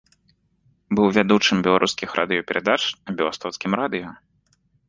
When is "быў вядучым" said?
0.99-1.57